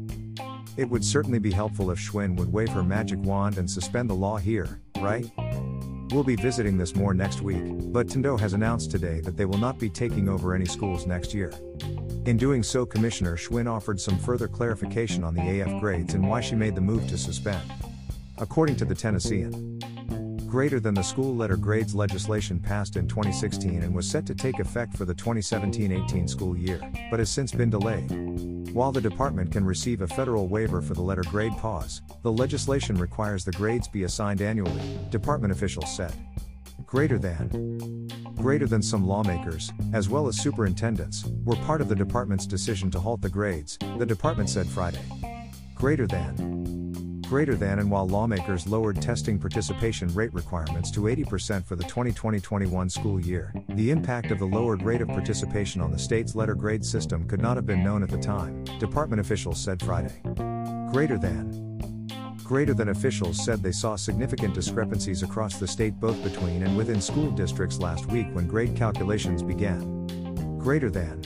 It 0.78 0.88
would 0.88 1.04
certainly 1.04 1.38
be 1.38 1.50
helpful 1.50 1.90
if 1.90 1.98
Schwinn 1.98 2.34
would 2.36 2.50
wave 2.50 2.70
her 2.70 2.82
magic 2.82 3.18
wand 3.18 3.58
and 3.58 3.70
suspend 3.70 4.08
the 4.08 4.14
law 4.14 4.38
here, 4.38 4.80
right? 4.98 5.30
We'll 6.10 6.24
be 6.24 6.36
visiting 6.36 6.78
this 6.78 6.96
more 6.96 7.12
next 7.12 7.42
week, 7.42 7.62
but 7.92 8.06
Tendo 8.06 8.40
has 8.40 8.54
announced 8.54 8.90
today 8.90 9.20
that 9.20 9.36
they 9.36 9.44
will 9.44 9.58
not 9.58 9.78
be 9.78 9.90
taking 9.90 10.28
over 10.28 10.54
any 10.54 10.64
schools 10.64 11.06
next 11.06 11.34
year. 11.34 11.52
In 12.24 12.38
doing 12.38 12.62
so, 12.62 12.86
Commissioner 12.86 13.36
Schwinn 13.36 13.70
offered 13.70 14.00
some 14.00 14.18
further 14.18 14.48
clarification 14.48 15.24
on 15.24 15.34
the 15.34 15.60
AF 15.60 15.78
grades 15.78 16.14
and 16.14 16.26
why 16.26 16.40
she 16.40 16.54
made 16.54 16.74
the 16.74 16.80
move 16.80 17.06
to 17.08 17.18
suspend. 17.18 17.62
According 18.38 18.76
to 18.76 18.86
the 18.86 18.94
Tennessean, 18.94 19.69
greater 20.50 20.80
than 20.80 20.94
the 20.94 21.02
school 21.02 21.36
letter 21.36 21.56
grades 21.56 21.94
legislation 21.94 22.58
passed 22.58 22.96
in 22.96 23.06
2016 23.06 23.84
and 23.84 23.94
was 23.94 24.10
set 24.10 24.26
to 24.26 24.34
take 24.34 24.58
effect 24.58 24.96
for 24.96 25.04
the 25.04 25.14
2017 25.14 25.92
18 25.92 26.26
school 26.26 26.56
year, 26.56 26.80
but 27.08 27.20
has 27.20 27.30
since 27.30 27.52
been 27.52 27.70
delayed. 27.70 28.10
While 28.74 28.90
the 28.90 29.00
department 29.00 29.52
can 29.52 29.64
receive 29.64 30.00
a 30.00 30.08
federal 30.08 30.48
waiver 30.48 30.82
for 30.82 30.94
the 30.94 31.02
letter 31.02 31.22
grade 31.22 31.56
pause, 31.58 32.02
the 32.22 32.32
legislation 32.32 32.98
requires 32.98 33.44
the 33.44 33.52
grades 33.52 33.86
be 33.86 34.02
assigned 34.02 34.42
annually, 34.42 34.98
department 35.10 35.52
officials 35.52 35.94
said. 35.94 36.12
Greater 36.84 37.18
than. 37.18 38.08
Greater 38.34 38.66
than 38.66 38.82
some 38.82 39.06
lawmakers, 39.06 39.72
as 39.92 40.08
well 40.08 40.26
as 40.26 40.40
superintendents, 40.40 41.26
were 41.44 41.56
part 41.56 41.80
of 41.80 41.88
the 41.88 41.94
department's 41.94 42.46
decision 42.46 42.90
to 42.90 42.98
halt 42.98 43.20
the 43.20 43.28
grades, 43.28 43.78
the 43.98 44.06
department 44.06 44.50
said 44.50 44.66
Friday. 44.66 45.04
Greater 45.76 46.08
than 46.08 46.59
greater 47.30 47.54
than 47.54 47.78
and 47.78 47.88
while 47.88 48.08
lawmakers 48.08 48.66
lowered 48.66 49.00
testing 49.00 49.38
participation 49.38 50.12
rate 50.14 50.34
requirements 50.34 50.90
to 50.90 51.02
80% 51.02 51.64
for 51.64 51.76
the 51.76 51.84
2020-21 51.84 52.90
school 52.90 53.20
year, 53.20 53.54
the 53.68 53.92
impact 53.92 54.32
of 54.32 54.40
the 54.40 54.44
lowered 54.44 54.82
rate 54.82 55.00
of 55.00 55.06
participation 55.06 55.80
on 55.80 55.92
the 55.92 55.98
state's 55.98 56.34
letter 56.34 56.56
grade 56.56 56.84
system 56.84 57.28
could 57.28 57.40
not 57.40 57.54
have 57.54 57.66
been 57.66 57.84
known 57.84 58.02
at 58.02 58.08
the 58.08 58.18
time, 58.18 58.64
department 58.80 59.20
officials 59.20 59.60
said 59.60 59.80
Friday. 59.80 60.20
Greater 60.90 61.18
than 61.18 61.68
greater 62.42 62.74
than 62.74 62.88
officials 62.88 63.44
said 63.44 63.62
they 63.62 63.70
saw 63.70 63.94
significant 63.94 64.52
discrepancies 64.52 65.22
across 65.22 65.56
the 65.60 65.68
state 65.68 66.00
both 66.00 66.20
between 66.24 66.64
and 66.64 66.76
within 66.76 67.00
school 67.00 67.30
districts 67.30 67.78
last 67.78 68.06
week 68.06 68.26
when 68.32 68.48
grade 68.48 68.74
calculations 68.74 69.40
began. 69.40 70.58
Greater 70.58 70.90
than 70.90 71.22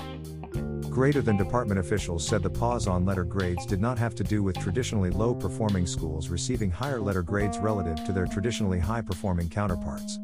Greater 0.95 1.21
than 1.21 1.37
department 1.37 1.81
officials 1.81 2.25
said 2.25 2.41
the 2.41 2.49
pause 2.49 2.87
on 2.87 3.05
letter 3.05 3.25
grades 3.25 3.67
did 3.67 3.81
not 3.81 3.99
have 3.99 4.15
to 4.15 4.23
do 4.23 4.45
with 4.45 4.57
traditionally 4.61 5.11
low 5.11 5.35
performing 5.35 5.89
schools 5.89 6.29
receiving 6.29 6.71
higher 6.71 7.01
letter 7.01 7.21
grades 7.21 7.59
relative 7.59 8.05
to 8.05 8.13
their 8.13 8.27
traditionally 8.27 8.79
high 8.79 9.01
performing 9.01 9.49
counterparts. 9.49 10.21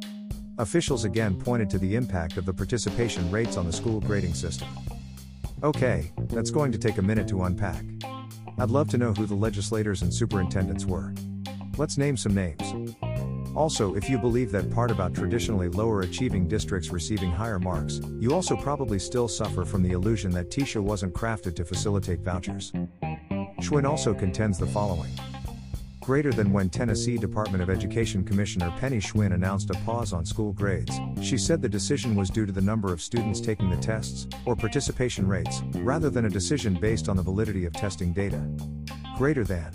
Officials 0.59 1.03
again 1.03 1.35
pointed 1.35 1.69
to 1.71 1.79
the 1.79 1.97
impact 1.97 2.37
of 2.37 2.47
the 2.47 2.55
participation 2.55 3.29
rates 3.33 3.57
on 3.57 3.67
the 3.67 3.73
school 3.73 3.99
grading 3.99 4.33
system. 4.33 4.69
Okay, 5.65 6.12
that's 6.29 6.53
going 6.53 6.71
to 6.71 6.79
take 6.79 6.99
a 6.99 7.03
minute 7.03 7.27
to 7.27 7.43
unpack. 7.43 7.85
I'd 8.57 8.71
love 8.71 8.89
to 8.91 8.99
know 8.99 9.12
who 9.12 9.27
the 9.27 9.35
legislators 9.35 10.03
and 10.03 10.15
superintendents 10.15 10.87
were. 10.87 11.12
Let's 11.79 11.99
name 11.99 12.17
some 12.17 12.33
names. 12.33 12.95
Also, 13.57 13.95
if 13.95 14.09
you 14.09 14.16
believe 14.16 14.52
that 14.52 14.71
part 14.71 14.90
about 14.90 15.12
traditionally 15.14 15.69
lower 15.69 16.02
achieving 16.02 16.47
districts 16.47 16.90
receiving 16.90 17.30
higher 17.30 17.59
marks, 17.59 18.00
you 18.19 18.33
also 18.33 18.57
probably 18.57 18.99
still 18.99 19.26
suffer 19.26 19.64
from 19.64 19.83
the 19.83 19.92
illusion 19.92 20.30
that 20.30 20.50
TISA 20.50 20.80
wasn't 20.80 21.12
crafted 21.12 21.57
to 21.57 21.64
facilitate 21.64 22.21
vouchers. 22.21 22.73
Schwinn 23.61 23.88
also 23.88 24.14
contends 24.14 24.59
the 24.59 24.66
following. 24.66 25.11
Greater 26.00 26.33
than 26.33 26.52
when 26.52 26.71
Tennessee 26.71 27.19
Department 27.19 27.62
of 27.62 27.69
Education 27.69 28.25
Commissioner 28.25 28.73
Penny 28.78 28.99
Schwinn 28.99 29.35
announced 29.35 29.71
a 29.71 29.75
pause 29.85 30.12
on 30.12 30.25
school 30.25 30.52
grades, 30.52 30.99
she 31.21 31.37
said 31.37 31.61
the 31.61 31.69
decision 31.69 32.14
was 32.14 32.30
due 32.30 32.47
to 32.47 32.52
the 32.52 32.61
number 32.61 32.92
of 32.92 33.02
students 33.02 33.40
taking 33.40 33.69
the 33.69 33.76
tests, 33.76 34.26
or 34.47 34.57
participation 34.57 35.28
rates, 35.28 35.61
rather 35.76 36.09
than 36.09 36.25
a 36.25 36.30
decision 36.30 36.75
based 36.75 37.09
on 37.09 37.16
the 37.16 37.23
validity 37.23 37.66
of 37.66 37.73
testing 37.75 38.12
data. 38.12 38.42
Greater 39.19 39.45
than 39.45 39.71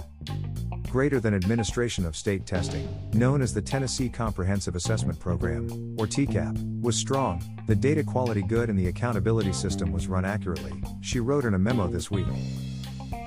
greater 0.96 1.20
than 1.20 1.34
administration 1.34 2.06
of 2.06 2.16
state 2.16 2.46
testing, 2.46 2.88
known 3.12 3.42
as 3.42 3.54
the 3.54 3.62
Tennessee 3.62 4.08
Comprehensive 4.08 4.78
Assessment 4.78 5.20
Program, 5.20 5.66
or 6.00 6.08
TCAP, 6.08 6.82
was 6.82 6.96
strong, 6.96 7.44
the 7.68 7.76
data 7.76 8.02
quality 8.02 8.42
good, 8.42 8.70
and 8.70 8.80
the 8.80 8.88
accountability 8.88 9.52
system 9.52 9.92
was 9.92 10.08
run 10.08 10.24
accurately, 10.24 10.72
she 11.02 11.20
wrote 11.20 11.44
in 11.44 11.54
a 11.54 11.60
memo 11.60 11.86
this 11.88 12.10
week. 12.10 12.26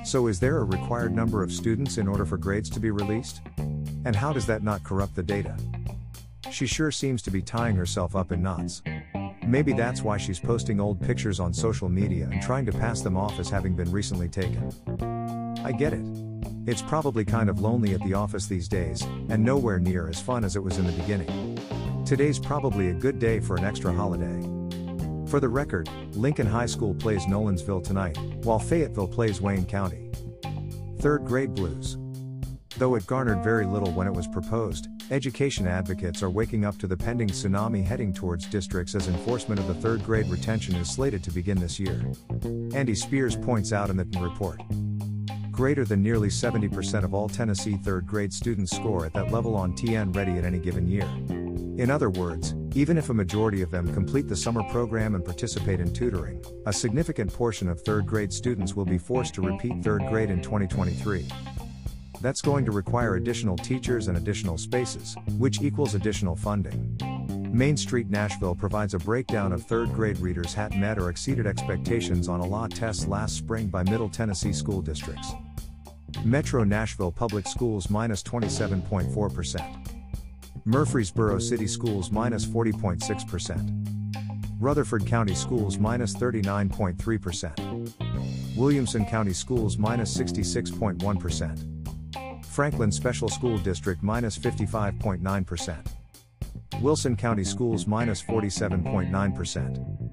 So, 0.02 0.28
is 0.28 0.40
there 0.40 0.56
a 0.56 0.64
required 0.64 1.14
number 1.14 1.42
of 1.42 1.52
students 1.52 1.98
in 1.98 2.08
order 2.08 2.24
for 2.24 2.38
grades 2.38 2.70
to 2.70 2.80
be 2.80 2.90
released? 2.90 3.42
And 4.06 4.16
how 4.16 4.32
does 4.32 4.46
that 4.46 4.62
not 4.62 4.82
corrupt 4.82 5.14
the 5.14 5.22
data? 5.22 5.54
She 6.50 6.66
sure 6.66 6.90
seems 6.90 7.20
to 7.20 7.30
be 7.30 7.42
tying 7.42 7.76
herself 7.76 8.16
up 8.16 8.32
in 8.32 8.42
knots. 8.42 8.80
Maybe 9.46 9.74
that's 9.74 10.00
why 10.00 10.16
she's 10.16 10.40
posting 10.40 10.80
old 10.80 11.02
pictures 11.02 11.38
on 11.38 11.52
social 11.52 11.90
media 11.90 12.30
and 12.32 12.40
trying 12.40 12.64
to 12.64 12.72
pass 12.72 13.02
them 13.02 13.18
off 13.18 13.38
as 13.38 13.50
having 13.50 13.76
been 13.76 13.92
recently 13.92 14.30
taken. 14.30 14.72
I 15.62 15.72
get 15.72 15.92
it. 15.92 16.27
It's 16.68 16.82
probably 16.82 17.24
kind 17.24 17.48
of 17.48 17.60
lonely 17.60 17.94
at 17.94 18.02
the 18.02 18.12
office 18.12 18.46
these 18.46 18.68
days, 18.68 19.00
and 19.30 19.42
nowhere 19.42 19.78
near 19.78 20.06
as 20.06 20.20
fun 20.20 20.44
as 20.44 20.54
it 20.54 20.62
was 20.62 20.76
in 20.76 20.84
the 20.84 20.92
beginning. 20.92 21.56
Today's 22.04 22.38
probably 22.38 22.90
a 22.90 22.92
good 22.92 23.18
day 23.18 23.40
for 23.40 23.56
an 23.56 23.64
extra 23.64 23.90
holiday. 23.90 24.42
For 25.30 25.40
the 25.40 25.48
record, 25.48 25.88
Lincoln 26.12 26.46
High 26.46 26.66
School 26.66 26.92
plays 26.94 27.24
Nolensville 27.24 27.82
tonight, 27.82 28.18
while 28.42 28.58
Fayetteville 28.58 29.08
plays 29.08 29.40
Wayne 29.40 29.64
County. 29.64 30.10
Third 30.98 31.24
grade 31.24 31.54
blues. 31.54 31.96
Though 32.76 32.96
it 32.96 33.06
garnered 33.06 33.42
very 33.42 33.64
little 33.64 33.92
when 33.92 34.06
it 34.06 34.12
was 34.12 34.28
proposed, 34.28 34.88
education 35.10 35.66
advocates 35.66 36.22
are 36.22 36.28
waking 36.28 36.66
up 36.66 36.76
to 36.80 36.86
the 36.86 36.98
pending 36.98 37.28
tsunami 37.28 37.82
heading 37.82 38.12
towards 38.12 38.44
districts 38.44 38.94
as 38.94 39.08
enforcement 39.08 39.58
of 39.58 39.68
the 39.68 39.74
third 39.74 40.04
grade 40.04 40.28
retention 40.28 40.74
is 40.74 40.90
slated 40.90 41.24
to 41.24 41.30
begin 41.30 41.58
this 41.58 41.80
year. 41.80 42.12
Andy 42.74 42.94
Spears 42.94 43.36
points 43.36 43.72
out 43.72 43.88
in 43.88 43.96
the 43.96 44.04
report 44.20 44.60
greater 45.58 45.84
than 45.84 46.00
nearly 46.00 46.28
70% 46.28 47.02
of 47.02 47.12
all 47.12 47.28
Tennessee 47.28 47.76
third 47.78 48.06
grade 48.06 48.32
students 48.32 48.76
score 48.76 49.04
at 49.04 49.12
that 49.12 49.32
level 49.32 49.56
on 49.56 49.72
TN 49.72 50.14
Ready 50.14 50.38
at 50.38 50.44
any 50.44 50.60
given 50.60 50.86
year. 50.86 51.02
In 51.82 51.90
other 51.90 52.10
words, 52.10 52.54
even 52.76 52.96
if 52.96 53.10
a 53.10 53.14
majority 53.14 53.60
of 53.62 53.72
them 53.72 53.92
complete 53.92 54.28
the 54.28 54.36
summer 54.36 54.62
program 54.70 55.16
and 55.16 55.24
participate 55.24 55.80
in 55.80 55.92
tutoring, 55.92 56.40
a 56.66 56.72
significant 56.72 57.32
portion 57.32 57.68
of 57.68 57.80
third 57.80 58.06
grade 58.06 58.32
students 58.32 58.76
will 58.76 58.84
be 58.84 58.98
forced 58.98 59.34
to 59.34 59.42
repeat 59.42 59.82
third 59.82 60.06
grade 60.06 60.30
in 60.30 60.40
2023. 60.40 61.26
That's 62.20 62.40
going 62.40 62.64
to 62.64 62.70
require 62.70 63.16
additional 63.16 63.56
teachers 63.56 64.06
and 64.06 64.16
additional 64.16 64.58
spaces, 64.58 65.16
which 65.38 65.60
equals 65.60 65.96
additional 65.96 66.36
funding. 66.36 66.96
Main 67.52 67.76
Street 67.76 68.08
Nashville 68.08 68.54
provides 68.54 68.94
a 68.94 68.98
breakdown 69.00 69.52
of 69.52 69.64
third 69.64 69.92
grade 69.92 70.20
readers 70.20 70.54
had 70.54 70.76
met 70.76 71.00
or 71.00 71.10
exceeded 71.10 71.48
expectations 71.48 72.28
on 72.28 72.40
ELA 72.40 72.68
tests 72.68 73.08
last 73.08 73.36
spring 73.36 73.66
by 73.66 73.82
Middle 73.82 74.08
Tennessee 74.08 74.52
school 74.52 74.80
districts. 74.80 75.32
Metro 76.24 76.64
Nashville 76.64 77.12
Public 77.12 77.46
Schools 77.46 77.90
minus 77.90 78.22
27.4%. 78.22 80.04
Murfreesboro 80.64 81.38
City 81.38 81.66
Schools 81.66 82.10
minus 82.10 82.44
40.6%. 82.44 83.86
Rutherford 84.60 85.06
County 85.06 85.34
Schools 85.34 85.78
minus 85.78 86.14
39.3%. 86.14 88.56
Williamson 88.56 89.06
County 89.06 89.32
Schools 89.32 89.78
minus 89.78 90.16
66.1. 90.16 92.44
Franklin 92.44 92.90
Special 92.90 93.28
School 93.28 93.58
District 93.58 94.02
minus 94.02 94.36
55.9%. 94.36 95.86
Wilson 96.80 97.16
County 97.16 97.44
Schools 97.44 97.86
minus 97.86 98.20
47.9%. 98.22 100.07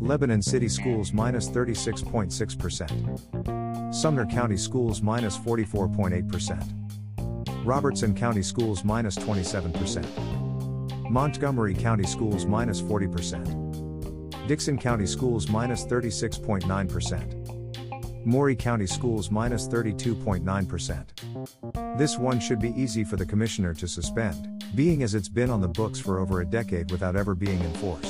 Lebanon 0.00 0.40
City 0.40 0.68
Schools 0.68 1.12
minus 1.12 1.50
36.6%. 1.50 3.94
Sumner 3.94 4.24
County 4.26 4.56
Schools 4.56 5.02
minus 5.02 5.36
44.8%. 5.36 7.66
Robertson 7.66 8.14
County 8.14 8.42
Schools 8.42 8.82
minus 8.82 9.16
27%. 9.16 11.10
Montgomery 11.10 11.74
County 11.74 12.06
Schools 12.06 12.46
minus 12.46 12.80
40%. 12.80 14.48
Dickson 14.48 14.78
County 14.78 15.06
Schools 15.06 15.50
minus 15.50 15.84
36.9%. 15.84 18.24
Maury 18.24 18.56
County 18.56 18.86
Schools 18.86 19.30
minus 19.30 19.68
32.9%. 19.68 21.98
This 21.98 22.16
one 22.16 22.40
should 22.40 22.60
be 22.60 22.72
easy 22.74 23.04
for 23.04 23.16
the 23.16 23.26
Commissioner 23.26 23.74
to 23.74 23.86
suspend, 23.86 24.64
being 24.74 25.02
as 25.02 25.14
it's 25.14 25.28
been 25.28 25.50
on 25.50 25.60
the 25.60 25.68
books 25.68 26.00
for 26.00 26.18
over 26.18 26.40
a 26.40 26.46
decade 26.46 26.90
without 26.90 27.16
ever 27.16 27.34
being 27.34 27.60
enforced. 27.60 28.09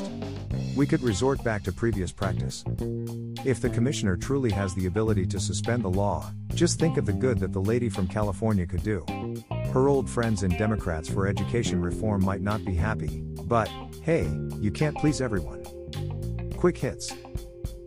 We 0.76 0.86
could 0.86 1.02
resort 1.02 1.42
back 1.42 1.62
to 1.64 1.72
previous 1.72 2.12
practice. 2.12 2.64
If 3.44 3.60
the 3.60 3.70
commissioner 3.70 4.16
truly 4.16 4.50
has 4.52 4.74
the 4.74 4.86
ability 4.86 5.26
to 5.26 5.40
suspend 5.40 5.82
the 5.82 5.90
law, 5.90 6.32
just 6.54 6.78
think 6.78 6.96
of 6.96 7.06
the 7.06 7.12
good 7.12 7.38
that 7.40 7.52
the 7.52 7.60
lady 7.60 7.88
from 7.88 8.06
California 8.06 8.66
could 8.66 8.82
do. 8.82 9.04
Her 9.72 9.88
old 9.88 10.08
friends 10.08 10.42
in 10.42 10.56
Democrats 10.56 11.08
for 11.08 11.26
Education 11.26 11.80
Reform 11.80 12.24
might 12.24 12.40
not 12.40 12.64
be 12.64 12.74
happy, 12.74 13.22
but, 13.44 13.68
hey, 14.02 14.28
you 14.60 14.70
can't 14.70 14.96
please 14.96 15.20
everyone. 15.20 15.64
Quick 16.56 16.78
hits. 16.78 17.12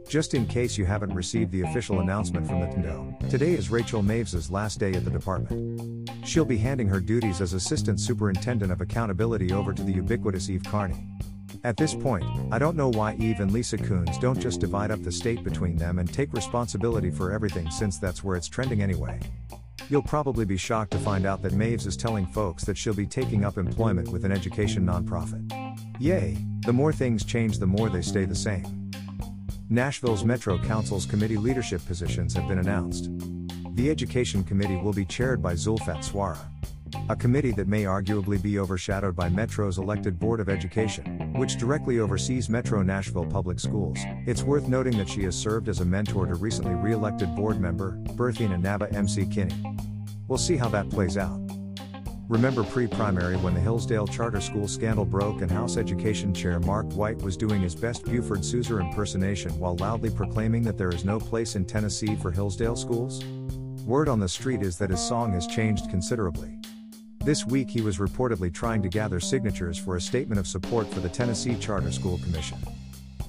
Just 0.08 0.34
in 0.34 0.46
case 0.46 0.78
you 0.78 0.86
haven't 0.86 1.14
received 1.14 1.52
the 1.52 1.62
official 1.62 2.00
announcement 2.00 2.46
from 2.46 2.60
the 2.60 2.68
TNDO, 2.68 3.30
today 3.30 3.54
is 3.54 3.72
Rachel 3.72 4.04
Maves' 4.04 4.52
last 4.52 4.80
day 4.80 4.94
at 4.94 5.04
the 5.04 5.10
department. 5.10 6.10
She'll 6.26 6.46
be 6.46 6.58
handing 6.58 6.88
her 6.88 7.00
duties 7.00 7.42
as 7.42 7.54
Assistant 7.54 8.00
Superintendent 8.00 8.72
of 8.72 8.82
Accountability 8.82 9.52
over 9.52 9.74
to 9.74 9.82
the 9.82 9.94
ubiquitous 9.94 10.50
Eve 10.50 10.64
Carney. 10.64 11.08
At 11.66 11.78
this 11.78 11.96
point, 11.96 12.26
I 12.52 12.60
don't 12.60 12.76
know 12.76 12.90
why 12.90 13.16
Eve 13.16 13.40
and 13.40 13.50
Lisa 13.50 13.78
Coons 13.78 14.18
don't 14.18 14.40
just 14.40 14.60
divide 14.60 14.92
up 14.92 15.02
the 15.02 15.12
state 15.14 15.46
between 15.46 15.78
them 15.78 15.98
and 15.98 16.12
take 16.12 16.34
responsibility 16.34 17.10
for 17.10 17.32
everything 17.32 17.70
since 17.72 17.98
that's 17.98 18.22
where 18.22 18.36
it's 18.36 18.50
trending 18.50 18.82
anyway. 18.82 19.18
You'll 19.90 20.02
probably 20.02 20.44
be 20.44 20.58
shocked 20.58 20.92
to 20.92 20.98
find 20.98 21.26
out 21.26 21.42
that 21.42 21.54
Maves 21.54 21.88
is 21.88 21.96
telling 21.96 22.26
folks 22.26 22.66
that 22.66 22.78
she'll 22.78 22.94
be 22.94 23.06
taking 23.06 23.46
up 23.46 23.58
employment 23.58 24.10
with 24.10 24.26
an 24.26 24.32
education 24.34 24.86
nonprofit. 24.86 25.50
Yay, 26.02 26.38
the 26.66 26.74
more 26.74 26.92
things 26.92 27.24
change, 27.24 27.60
the 27.60 27.68
more 27.68 27.90
they 27.90 28.02
stay 28.02 28.26
the 28.26 28.36
same. 28.36 28.92
Nashville's 29.70 30.26
Metro 30.26 30.58
Council's 30.58 31.06
committee 31.06 31.38
leadership 31.38 31.86
positions 31.86 32.34
have 32.34 32.48
been 32.50 32.60
announced. 32.60 33.10
The 33.76 33.90
Education 33.90 34.44
Committee 34.44 34.76
will 34.76 34.94
be 34.94 35.06
chaired 35.06 35.42
by 35.42 35.54
Zulfat 35.54 36.04
Suara 36.04 36.38
a 37.10 37.16
committee 37.16 37.52
that 37.52 37.68
may 37.68 37.84
arguably 37.84 38.42
be 38.42 38.60
overshadowed 38.60 39.16
by 39.16 39.30
Metro's 39.30 39.78
elected 39.78 40.20
Board 40.20 40.40
of 40.40 40.50
Education, 40.50 41.34
which 41.34 41.58
directly 41.58 42.00
oversees 42.00 42.50
Metro 42.50 42.82
Nashville 42.82 43.26
Public 43.26 43.60
Schools. 43.60 44.00
It's 44.26 44.44
worth 44.44 44.68
noting 44.68 44.98
that 44.98 45.10
she 45.10 45.24
has 45.24 45.36
served 45.36 45.70
as 45.70 45.80
a 45.80 45.86
mentor 45.86 46.26
to 46.26 46.36
recently 46.36 46.76
re 46.76 46.94
elected 46.94 47.36
board 47.36 47.60
member, 47.60 47.98
Berthena 48.16 48.62
Nabaa-McKinney. 48.62 50.28
We'll 50.28 50.38
see 50.38 50.58
how 50.58 50.70
that 50.70 50.90
plays 50.90 51.18
out. 51.18 51.40
Remember 52.30 52.64
pre 52.64 52.88
primary 52.88 53.36
when 53.38 53.54
the 53.54 53.60
Hillsdale 53.60 54.08
Charter 54.08 54.40
School 54.40 54.68
scandal 54.68 55.06
broke 55.06 55.42
and 55.42 55.52
House 55.52 55.76
Education 55.76 56.34
Chair 56.34 56.60
Mark 56.62 56.92
White 56.94 57.22
was 57.22 57.36
doing 57.36 57.62
his 57.62 57.76
best 57.76 58.06
Buford 58.06 58.40
Pusser 58.40 58.80
impersonation 58.80 59.52
while 59.60 59.76
loudly 59.76 60.10
proclaiming 60.10 60.64
that 60.64 60.78
there 60.78 60.90
is 60.90 61.04
no 61.04 61.20
place 61.20 61.56
in 61.56 61.66
Tennessee 61.66 62.16
for 62.16 62.32
Hillsdale 62.32 62.78
schools? 62.78 63.24
Word 63.86 64.08
on 64.08 64.22
the 64.22 64.30
street 64.30 64.62
is 64.62 64.78
that 64.78 64.90
his 64.90 65.02
song 65.02 65.34
has 65.34 65.46
changed 65.46 65.90
considerably. 65.90 66.58
This 67.24 67.46
week 67.46 67.70
he 67.70 67.80
was 67.80 68.00
reportedly 68.00 68.54
trying 68.54 68.82
to 68.82 68.90
gather 68.90 69.22
signatures 69.22 69.78
for 69.78 69.96
a 69.96 70.02
statement 70.02 70.40
of 70.40 70.46
support 70.46 70.90
for 70.94 71.00
the 71.00 71.08
Tennessee 71.08 71.56
Charter 71.56 71.90
School 71.90 72.18
Commission. 72.18 72.58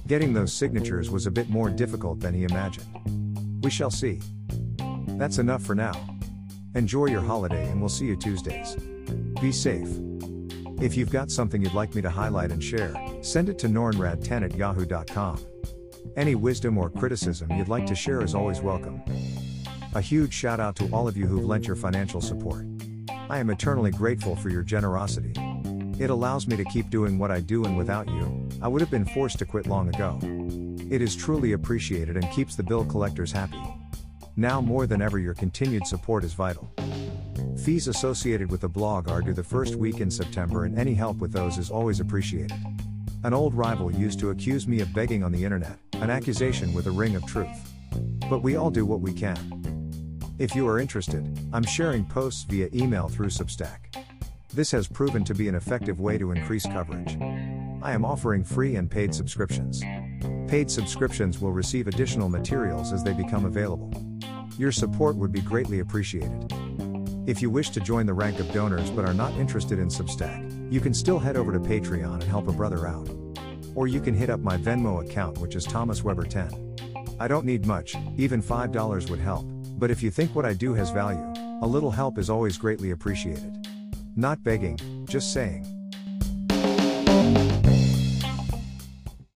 Getting 0.05 0.33
those 0.33 0.51
signatures 0.51 1.09
was 1.09 1.27
a 1.27 1.31
bit 1.31 1.49
more 1.49 1.69
difficult 1.69 2.19
than 2.19 2.33
he 2.33 2.43
imagined. 2.43 3.61
We 3.63 3.71
shall 3.71 3.89
see. 3.89 4.19
That's 5.17 5.37
enough 5.37 5.63
for 5.63 5.75
now. 5.75 5.93
Enjoy 6.75 7.05
your 7.05 7.21
holiday 7.21 7.69
and 7.69 7.79
we'll 7.79 7.87
see 7.87 8.07
you 8.07 8.17
Tuesdays. 8.17 8.75
Be 9.39 9.53
safe. 9.53 9.87
If 10.81 10.97
you've 10.97 11.09
got 11.09 11.31
something 11.31 11.61
you'd 11.61 11.73
like 11.73 11.95
me 11.95 12.01
to 12.01 12.09
highlight 12.09 12.51
and 12.51 12.61
share, 12.61 12.93
send 13.21 13.47
it 13.47 13.57
to 13.59 13.67
nornrad10 13.67 14.43
at 14.43 14.55
yahoo.com. 14.57 15.39
Any 16.17 16.35
wisdom 16.35 16.77
or 16.77 16.89
criticism 16.89 17.49
you'd 17.51 17.69
like 17.69 17.85
to 17.85 17.95
share 17.95 18.21
is 18.21 18.35
always 18.35 18.59
welcome. 18.59 19.01
A 19.93 20.01
huge 20.01 20.33
shout 20.33 20.59
out 20.59 20.75
to 20.75 20.89
all 20.91 21.07
of 21.07 21.15
you 21.15 21.27
who've 21.27 21.45
lent 21.45 21.65
your 21.65 21.77
financial 21.77 22.19
support. 22.19 22.65
I 23.27 23.39
am 23.39 23.49
eternally 23.49 23.89
grateful 23.89 24.35
for 24.35 24.49
your 24.49 24.61
generosity. 24.61 25.33
It 25.99 26.11
allows 26.11 26.47
me 26.47 26.55
to 26.57 26.63
keep 26.65 26.91
doing 26.91 27.17
what 27.17 27.31
I 27.31 27.39
do, 27.39 27.65
and 27.65 27.75
without 27.75 28.07
you, 28.07 28.47
I 28.61 28.67
would 28.67 28.81
have 28.81 28.91
been 28.91 29.05
forced 29.05 29.39
to 29.39 29.45
quit 29.45 29.65
long 29.65 29.89
ago. 29.89 30.19
It 30.91 31.01
is 31.01 31.15
truly 31.15 31.53
appreciated 31.53 32.17
and 32.17 32.31
keeps 32.31 32.55
the 32.55 32.61
bill 32.61 32.85
collectors 32.85 33.31
happy. 33.31 33.61
Now 34.35 34.61
more 34.61 34.85
than 34.85 35.01
ever, 35.01 35.17
your 35.17 35.33
continued 35.33 35.87
support 35.87 36.23
is 36.23 36.33
vital. 36.33 36.71
Fees 37.63 37.87
associated 37.87 38.51
with 38.51 38.61
the 38.61 38.69
blog 38.69 39.09
are 39.09 39.21
due 39.21 39.33
the 39.33 39.43
first 39.43 39.75
week 39.75 40.01
in 40.01 40.11
September, 40.11 40.65
and 40.65 40.77
any 40.77 40.93
help 40.93 41.17
with 41.17 41.31
those 41.31 41.57
is 41.57 41.71
always 41.71 41.99
appreciated. 41.99 42.57
An 43.23 43.33
old 43.33 43.55
rival 43.55 43.91
used 43.91 44.19
to 44.19 44.29
accuse 44.29 44.67
me 44.67 44.81
of 44.81 44.93
begging 44.93 45.23
on 45.23 45.31
the 45.31 45.43
internet, 45.43 45.79
an 45.93 46.11
accusation 46.11 46.75
with 46.75 46.85
a 46.85 46.91
ring 46.91 47.15
of 47.15 47.25
truth. 47.25 47.73
But 48.29 48.43
we 48.43 48.55
all 48.55 48.69
do 48.69 48.85
what 48.85 49.01
we 49.01 49.13
can. 49.13 49.64
If 50.37 50.53
you 50.53 50.67
are 50.67 50.79
interested, 50.79 51.39
I'm 51.53 51.63
sharing 51.63 52.03
posts 52.03 52.43
via 52.43 52.67
email 52.73 53.07
through 53.07 53.29
Substack. 53.29 53.95
This 54.53 54.69
has 54.71 54.85
proven 54.85 55.23
to 55.23 55.33
be 55.33 55.47
an 55.47 55.55
effective 55.55 56.01
way 56.01 56.17
to 56.17 56.31
increase 56.31 56.65
coverage. 56.65 57.17
I 57.81 57.93
am 57.93 58.03
offering 58.03 58.43
free 58.43 58.75
and 58.75 58.91
paid 58.91 59.15
subscriptions. 59.15 59.81
Paid 60.49 60.69
subscriptions 60.69 61.39
will 61.39 61.53
receive 61.53 61.87
additional 61.87 62.27
materials 62.27 62.91
as 62.91 63.01
they 63.01 63.13
become 63.13 63.45
available. 63.45 63.93
Your 64.57 64.73
support 64.73 65.15
would 65.15 65.31
be 65.31 65.39
greatly 65.39 65.79
appreciated. 65.79 66.51
If 67.25 67.41
you 67.41 67.49
wish 67.49 67.69
to 67.69 67.79
join 67.79 68.05
the 68.05 68.13
rank 68.13 68.41
of 68.41 68.51
donors 68.51 68.89
but 68.89 69.05
are 69.05 69.13
not 69.13 69.31
interested 69.35 69.79
in 69.79 69.87
Substack, 69.87 70.69
you 70.69 70.81
can 70.81 70.93
still 70.93 71.17
head 71.17 71.37
over 71.37 71.53
to 71.53 71.59
Patreon 71.59 72.15
and 72.15 72.23
help 72.23 72.49
a 72.49 72.53
brother 72.53 72.87
out. 72.87 73.09
Or 73.73 73.87
you 73.87 74.01
can 74.01 74.13
hit 74.13 74.29
up 74.29 74.41
my 74.41 74.57
Venmo 74.57 75.01
account, 75.09 75.37
which 75.37 75.55
is 75.55 75.63
Thomas 75.63 76.03
Weber 76.03 76.25
10. 76.25 76.75
I 77.21 77.29
don't 77.29 77.45
need 77.45 77.65
much, 77.65 77.95
even 78.17 78.41
$5 78.41 79.09
would 79.09 79.19
help. 79.19 79.45
But 79.77 79.91
if 79.91 80.01
you 80.01 80.09
think 80.09 80.33
what 80.33 80.45
I 80.45 80.53
do 80.53 80.73
has 80.73 80.89
value, 80.89 81.33
a 81.61 81.67
little 81.67 81.91
help 81.91 82.17
is 82.17 82.29
always 82.29 82.57
greatly 82.57 82.91
appreciated. 82.91 83.67
Not 84.15 84.41
begging, 84.43 84.79
just 85.09 85.33
saying. 85.33 85.74